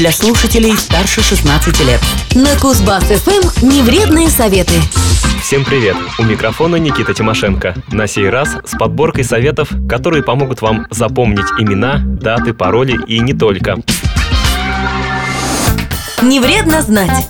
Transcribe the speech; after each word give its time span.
для 0.00 0.12
слушателей 0.12 0.74
старше 0.78 1.20
16 1.20 1.78
лет. 1.80 2.00
На 2.34 2.54
Кузбасс-ФМ 2.54 3.66
невредные 3.66 4.30
советы. 4.30 4.72
Всем 5.42 5.62
привет! 5.62 5.94
У 6.18 6.22
микрофона 6.22 6.76
Никита 6.76 7.12
Тимошенко. 7.12 7.74
На 7.92 8.06
сей 8.06 8.30
раз 8.30 8.56
с 8.64 8.78
подборкой 8.78 9.24
советов, 9.24 9.68
которые 9.90 10.22
помогут 10.22 10.62
вам 10.62 10.86
запомнить 10.88 11.44
имена, 11.58 11.98
даты, 12.02 12.54
пароли 12.54 12.98
и 13.08 13.20
не 13.20 13.34
только. 13.34 13.76
Не 16.22 16.40
вредно 16.40 16.80
знать. 16.80 17.28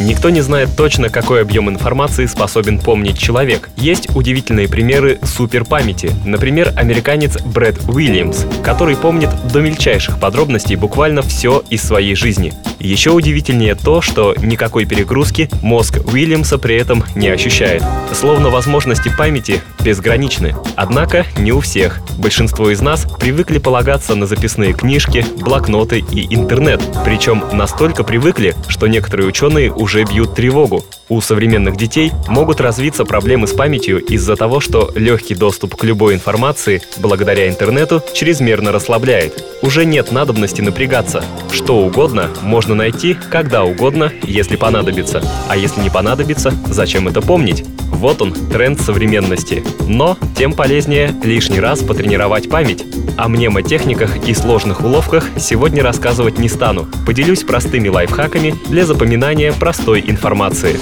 Никто 0.00 0.30
не 0.30 0.40
знает 0.40 0.70
точно, 0.76 1.08
какой 1.10 1.42
объем 1.42 1.68
информации 1.68 2.26
способен 2.26 2.78
помнить 2.78 3.18
человек. 3.18 3.70
Есть 3.76 4.14
удивительные 4.14 4.68
примеры 4.68 5.18
суперпамяти. 5.22 6.10
Например, 6.24 6.72
американец 6.76 7.40
Брэд 7.40 7.88
Уильямс, 7.88 8.44
который 8.64 8.96
помнит 8.96 9.30
до 9.52 9.60
мельчайших 9.60 10.18
подробностей 10.18 10.76
буквально 10.76 11.22
все 11.22 11.62
из 11.70 11.82
своей 11.82 12.14
жизни. 12.14 12.52
Еще 12.80 13.10
удивительнее 13.10 13.76
то, 13.76 14.00
что 14.00 14.34
никакой 14.42 14.86
перегрузки 14.86 15.48
мозг 15.62 15.98
Уильямса 16.12 16.58
при 16.58 16.74
этом 16.74 17.04
не 17.14 17.28
ощущает. 17.28 17.82
Словно 18.12 18.50
возможности 18.50 19.10
памяти 19.16 19.60
безграничны. 19.84 20.56
Однако 20.74 21.24
не 21.38 21.52
у 21.52 21.60
всех. 21.60 22.00
Большинство 22.18 22.70
из 22.70 22.80
нас 22.80 23.06
привыкли 23.20 23.58
полагаться 23.58 24.14
на 24.16 24.26
записные 24.26 24.72
книжки, 24.72 25.24
блокноты 25.40 26.04
и 26.10 26.34
интернет. 26.34 26.82
Причем 27.04 27.44
настолько 27.52 28.02
привыкли, 28.02 28.54
что 28.68 28.88
некоторые 28.88 29.28
ученые 29.28 29.72
уже 29.82 30.04
бьют 30.04 30.36
тревогу. 30.36 30.84
У 31.08 31.20
современных 31.20 31.76
детей 31.76 32.12
могут 32.28 32.60
развиться 32.60 33.04
проблемы 33.04 33.48
с 33.48 33.52
памятью 33.52 33.98
из-за 33.98 34.36
того, 34.36 34.60
что 34.60 34.92
легкий 34.94 35.34
доступ 35.34 35.74
к 35.74 35.82
любой 35.82 36.14
информации 36.14 36.82
благодаря 36.98 37.48
интернету 37.48 38.00
чрезмерно 38.14 38.70
расслабляет. 38.70 39.44
Уже 39.60 39.84
нет 39.84 40.12
надобности 40.12 40.62
напрягаться. 40.62 41.24
Что 41.50 41.78
угодно 41.78 42.30
можно 42.42 42.76
найти 42.76 43.16
когда 43.28 43.64
угодно, 43.64 44.12
если 44.22 44.54
понадобится. 44.54 45.20
А 45.48 45.56
если 45.56 45.80
не 45.80 45.90
понадобится, 45.90 46.54
зачем 46.68 47.08
это 47.08 47.20
помнить? 47.20 47.64
Вот 47.92 48.20
он, 48.20 48.32
тренд 48.32 48.80
современности. 48.80 49.64
Но 49.86 50.18
тем 50.36 50.52
полезнее 50.52 51.14
лишний 51.22 51.60
раз 51.60 51.80
потренировать 51.80 52.50
память. 52.50 52.84
О 53.16 53.28
мнемотехниках 53.28 54.26
и 54.26 54.34
сложных 54.34 54.80
уловках 54.80 55.24
сегодня 55.38 55.82
рассказывать 55.82 56.38
не 56.38 56.48
стану. 56.48 56.86
Поделюсь 57.06 57.44
простыми 57.44 57.88
лайфхаками 57.88 58.54
для 58.68 58.86
запоминания 58.86 59.52
простой 59.52 60.02
информации. 60.06 60.78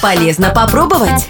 Полезно 0.00 0.50
попробовать. 0.54 1.28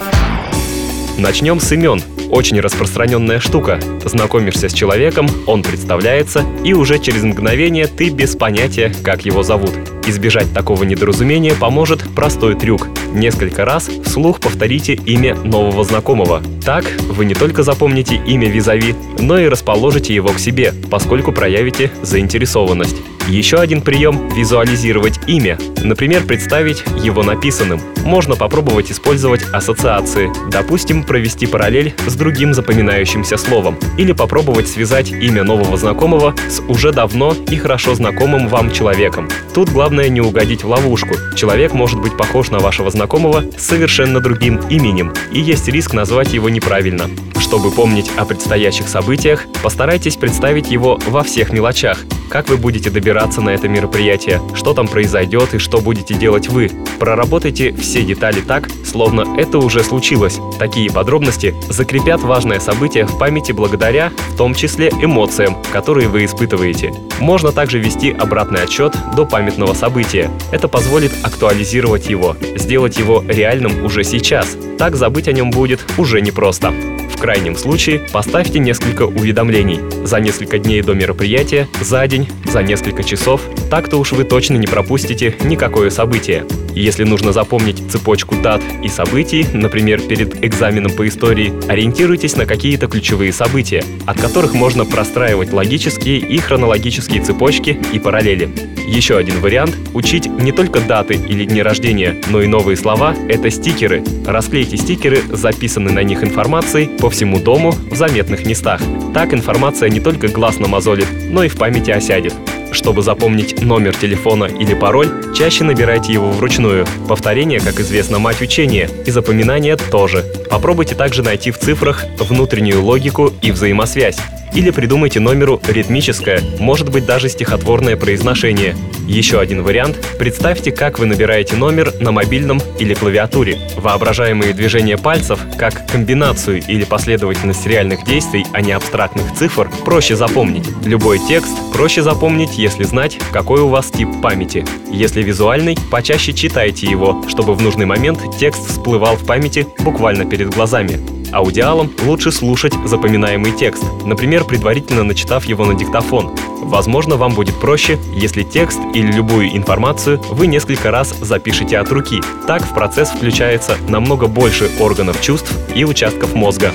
Начнем 1.18 1.60
с 1.60 1.72
имен. 1.72 2.02
Очень 2.30 2.60
распространенная 2.60 3.40
штука. 3.40 3.80
Знакомишься 4.04 4.68
с 4.68 4.72
человеком, 4.72 5.28
он 5.46 5.62
представляется, 5.62 6.44
и 6.64 6.74
уже 6.74 6.98
через 6.98 7.22
мгновение 7.22 7.86
ты 7.86 8.10
без 8.10 8.36
понятия, 8.36 8.92
как 9.02 9.24
его 9.24 9.42
зовут. 9.42 9.72
Избежать 10.06 10.52
такого 10.54 10.84
недоразумения 10.84 11.54
поможет 11.54 12.04
простой 12.14 12.54
трюк. 12.54 12.86
Несколько 13.12 13.64
раз 13.64 13.90
вслух 14.04 14.38
повторите 14.38 14.94
имя 14.94 15.34
нового 15.34 15.82
знакомого. 15.84 16.42
Так 16.64 16.84
вы 17.08 17.24
не 17.24 17.34
только 17.34 17.64
запомните 17.64 18.14
имя 18.14 18.48
визави, 18.48 18.94
но 19.18 19.38
и 19.38 19.48
расположите 19.48 20.14
его 20.14 20.28
к 20.28 20.38
себе, 20.38 20.72
поскольку 20.90 21.32
проявите 21.32 21.90
заинтересованность. 22.02 22.96
Еще 23.28 23.56
один 23.56 23.80
прием– 23.80 24.28
визуализировать 24.36 25.18
имя. 25.26 25.58
Например, 25.82 26.22
представить 26.22 26.84
его 27.02 27.24
написанным. 27.24 27.80
Можно 28.04 28.36
попробовать 28.36 28.92
использовать 28.92 29.42
ассоциации. 29.52 30.30
Допустим, 30.48 31.02
провести 31.02 31.46
параллель 31.46 31.92
с 32.06 32.14
другим 32.14 32.54
запоминающимся 32.54 33.36
словом. 33.36 33.78
Или 33.98 34.12
попробовать 34.12 34.68
связать 34.68 35.10
имя 35.10 35.42
нового 35.42 35.76
знакомого 35.76 36.36
с 36.48 36.60
уже 36.68 36.92
давно 36.92 37.34
и 37.50 37.56
хорошо 37.56 37.96
знакомым 37.96 38.46
вам 38.46 38.70
человеком. 38.70 39.28
Тут 39.52 39.70
главное 39.70 39.95
не 40.02 40.20
угодить 40.20 40.64
в 40.64 40.68
ловушку. 40.68 41.14
Человек 41.36 41.72
может 41.72 42.00
быть 42.00 42.16
похож 42.16 42.50
на 42.50 42.58
вашего 42.58 42.90
знакомого 42.90 43.44
с 43.56 43.62
совершенно 43.62 44.20
другим 44.20 44.60
именем, 44.68 45.12
и 45.32 45.40
есть 45.40 45.68
риск 45.68 45.92
назвать 45.92 46.32
его 46.32 46.48
неправильно. 46.48 47.10
Чтобы 47.38 47.70
помнить 47.70 48.10
о 48.16 48.24
предстоящих 48.24 48.88
событиях, 48.88 49.44
постарайтесь 49.62 50.16
представить 50.16 50.70
его 50.70 50.98
во 51.06 51.22
всех 51.22 51.52
мелочах. 51.52 51.98
Как 52.28 52.48
вы 52.48 52.56
будете 52.56 52.90
добираться 52.90 53.40
на 53.40 53.50
это 53.50 53.68
мероприятие, 53.68 54.40
что 54.54 54.74
там 54.74 54.88
произойдет 54.88 55.54
и 55.54 55.58
что 55.58 55.80
будете 55.80 56.14
делать 56.14 56.48
вы. 56.48 56.70
Проработайте 56.98 57.72
все 57.72 58.02
детали 58.02 58.40
так, 58.40 58.68
словно 58.84 59.38
это 59.38 59.58
уже 59.58 59.82
случилось. 59.84 60.38
Такие 60.58 60.90
подробности 60.90 61.54
закрепят 61.68 62.20
важное 62.22 62.60
событие 62.60 63.06
в 63.06 63.18
памяти 63.18 63.52
благодаря, 63.52 64.10
в 64.30 64.36
том 64.36 64.54
числе, 64.54 64.88
эмоциям, 65.00 65.56
которые 65.72 66.08
вы 66.08 66.24
испытываете. 66.24 66.92
Можно 67.20 67.52
также 67.52 67.78
вести 67.78 68.10
обратный 68.10 68.62
отчет 68.62 68.94
до 69.14 69.24
памятного 69.24 69.74
события. 69.74 70.30
Это 70.50 70.68
позволит 70.68 71.12
актуализировать 71.22 72.08
его, 72.08 72.36
сделать 72.56 72.98
его 72.98 73.24
реальным 73.26 73.84
уже 73.84 74.04
сейчас. 74.04 74.56
Так 74.78 74.96
забыть 74.96 75.28
о 75.28 75.32
нем 75.32 75.50
будет 75.50 75.84
уже 75.96 76.20
непросто. 76.20 76.74
В 77.16 77.18
крайнем 77.18 77.56
случае 77.56 78.00
поставьте 78.12 78.58
несколько 78.58 79.04
уведомлений 79.04 79.80
за 80.04 80.20
несколько 80.20 80.58
дней 80.58 80.82
до 80.82 80.92
мероприятия, 80.92 81.66
за 81.80 82.06
день, 82.06 82.28
за 82.44 82.62
несколько 82.62 83.02
часов. 83.02 83.40
Так-то 83.70 83.96
уж 83.96 84.12
вы 84.12 84.24
точно 84.24 84.56
не 84.56 84.66
пропустите 84.66 85.34
никакое 85.44 85.88
событие. 85.88 86.44
Если 86.74 87.04
нужно 87.04 87.32
запомнить 87.32 87.82
цепочку 87.90 88.36
дат 88.36 88.60
и 88.82 88.88
событий, 88.88 89.46
например, 89.54 90.02
перед 90.02 90.44
экзаменом 90.44 90.92
по 90.92 91.08
истории, 91.08 91.54
ориентируйтесь 91.68 92.36
на 92.36 92.44
какие-то 92.44 92.86
ключевые 92.86 93.32
события, 93.32 93.82
от 94.04 94.20
которых 94.20 94.52
можно 94.52 94.84
простраивать 94.84 95.54
логические 95.54 96.18
и 96.18 96.36
хронологические 96.36 97.22
цепочки 97.22 97.80
и 97.94 97.98
параллели. 97.98 98.50
Еще 98.86 99.16
один 99.16 99.40
вариант– 99.40 99.74
учить 99.94 100.26
не 100.26 100.52
только 100.52 100.80
даты 100.80 101.14
или 101.14 101.44
дни 101.44 101.60
рождения, 101.60 102.22
но 102.28 102.40
и 102.40 102.46
новые 102.46 102.76
слова– 102.76 103.16
это 103.28 103.50
стикеры. 103.50 104.04
Расклейте 104.24 104.76
стикеры 104.76 105.22
записанной 105.28 105.92
на 105.92 106.04
них 106.04 106.22
информацией 106.22 106.90
по 107.06 107.10
всему 107.10 107.38
дому 107.38 107.70
в 107.70 107.94
заметных 107.94 108.44
местах. 108.46 108.82
Так 109.14 109.32
информация 109.32 109.88
не 109.88 110.00
только 110.00 110.26
глаз 110.26 110.58
намазолит, 110.58 111.06
но 111.30 111.44
и 111.44 111.48
в 111.48 111.56
памяти 111.56 111.92
осядет. 111.92 112.34
Чтобы 112.72 113.02
запомнить 113.02 113.62
номер 113.62 113.94
телефона 113.94 114.46
или 114.46 114.74
пароль, 114.74 115.32
чаще 115.32 115.62
набирайте 115.62 116.12
его 116.12 116.32
вручную. 116.32 116.84
Повторение, 117.08 117.60
как 117.60 117.78
известно, 117.78 118.18
мать 118.18 118.42
учения, 118.42 118.90
и 119.06 119.12
запоминание 119.12 119.76
тоже. 119.76 120.24
Попробуйте 120.50 120.94
также 120.94 121.22
найти 121.22 121.50
в 121.50 121.58
цифрах 121.58 122.04
внутреннюю 122.18 122.82
логику 122.82 123.32
и 123.42 123.52
взаимосвязь. 123.52 124.18
Или 124.54 124.70
придумайте 124.70 125.20
номеру 125.20 125.60
ритмическое, 125.68 126.40
может 126.58 126.90
быть 126.90 127.04
даже 127.04 127.28
стихотворное 127.28 127.96
произношение. 127.96 128.74
Еще 129.06 129.38
один 129.38 129.62
вариант– 129.62 129.98
представьте, 130.18 130.72
как 130.72 130.98
вы 130.98 131.06
набираете 131.06 131.56
номер 131.56 131.92
на 132.00 132.10
мобильном 132.10 132.60
или 132.78 132.94
клавиатуре. 132.94 133.58
Воображаемые 133.76 134.52
движения 134.52 134.96
пальцев, 134.96 135.38
как 135.58 135.86
комбинацию 135.90 136.62
или 136.66 136.84
последовательность 136.84 137.66
реальных 137.66 138.04
действий, 138.04 138.46
а 138.52 138.60
не 138.62 138.72
абстрактных 138.72 139.34
цифр, 139.34 139.70
проще 139.84 140.16
запомнить. 140.16 140.66
Любой 140.84 141.18
текст 141.18 141.52
проще 141.72 142.02
запомнить, 142.02 142.56
если 142.56 142.84
знать, 142.84 143.18
какой 143.32 143.60
у 143.60 143.68
вас 143.68 143.90
тип 143.90 144.08
памяти. 144.22 144.64
Если 144.90 145.22
визуальный, 145.22 145.76
почаще 145.90 146.32
читайте 146.32 146.86
его, 146.86 147.22
чтобы 147.28 147.54
в 147.54 147.62
нужный 147.62 147.84
момент 147.84 148.20
текст 148.38 148.66
всплывал 148.66 149.16
в 149.16 149.26
памяти 149.26 149.66
буквально 149.80 150.24
перед 150.24 150.35
глазами. 150.44 151.00
Аудиалам 151.32 151.90
лучше 152.04 152.30
слушать 152.30 152.72
запоминаемый 152.84 153.52
текст, 153.52 153.84
например, 154.04 154.44
предварительно 154.44 155.02
начитав 155.02 155.44
его 155.44 155.64
на 155.64 155.74
диктофон. 155.74 156.36
Возможно, 156.62 157.16
вам 157.16 157.34
будет 157.34 157.60
проще, 157.60 157.98
если 158.14 158.42
текст 158.42 158.78
или 158.94 159.10
любую 159.10 159.56
информацию 159.56 160.20
вы 160.30 160.46
несколько 160.46 160.90
раз 160.90 161.14
запишете 161.20 161.78
от 161.78 161.90
руки. 161.90 162.20
Так 162.46 162.62
в 162.62 162.74
процесс 162.74 163.10
включается 163.10 163.76
намного 163.88 164.26
больше 164.26 164.70
органов 164.80 165.20
чувств 165.20 165.52
и 165.74 165.84
участков 165.84 166.34
мозга. 166.34 166.72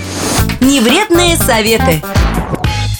Невредные 0.60 1.38
советы. 1.38 2.02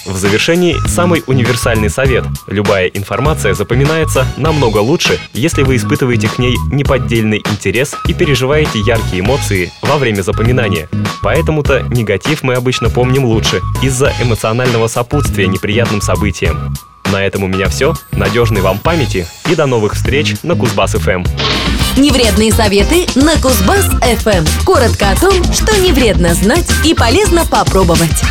В 0.04 0.16
завершении 0.16 0.76
самый 0.88 1.22
универсальный 1.26 1.88
совет. 1.88 2.24
Любая 2.48 2.88
информация 2.88 3.54
запоминается 3.54 4.26
намного 4.36 4.78
лучше, 4.78 5.18
если 5.32 5.62
вы 5.62 5.76
испытываете 5.76 6.28
к 6.28 6.38
ней 6.38 6.56
неподдельный 6.72 7.38
интерес 7.38 7.94
и 8.08 8.12
переживаете 8.12 8.80
яркие 8.80 9.20
эмоции 9.20 9.72
во 9.80 9.98
время 9.98 10.22
запоминания. 10.22 10.88
Поэтому-то 11.22 11.82
негатив 11.82 12.42
мы 12.42 12.54
обычно 12.54 12.90
помним 12.90 13.24
лучше, 13.24 13.60
из-за 13.80 14.12
эмоционального 14.20 14.88
сопутствия 14.88 15.46
неприятным 15.46 16.00
событиям. 16.00 16.74
На 17.12 17.24
этом 17.24 17.44
у 17.44 17.46
меня 17.46 17.68
все. 17.68 17.94
Надежной 18.10 18.60
вам 18.60 18.78
памяти 18.78 19.26
и 19.48 19.54
до 19.54 19.66
новых 19.66 19.94
встреч 19.94 20.34
на 20.42 20.54
Кузбасс-ФМ. 20.54 21.26
Невредные 21.96 22.52
советы 22.52 23.06
на 23.14 23.34
Кузбасс-ФМ. 23.34 24.64
Коротко 24.64 25.10
о 25.10 25.16
том, 25.16 25.44
что 25.52 25.78
не 25.78 25.92
вредно 25.92 26.34
знать 26.34 26.68
и 26.84 26.94
полезно 26.94 27.44
попробовать. 27.44 28.22